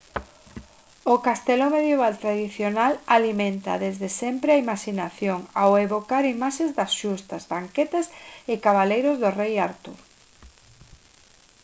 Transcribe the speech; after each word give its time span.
o 1.13 1.15
castelo 1.25 1.67
medieval 1.77 2.13
tradicional 2.23 2.93
alimenta 3.17 3.81
desde 3.85 4.09
sempre 4.21 4.49
a 4.51 4.61
imaxinación 4.65 5.39
ao 5.61 5.71
evocar 5.85 6.23
imaxes 6.35 6.69
de 6.77 6.85
xustas 6.99 7.43
banquetes 7.53 8.05
e 8.51 8.63
cabaleiros 8.65 9.15
do 9.23 9.29
rei 9.39 9.53
artur 9.67 9.99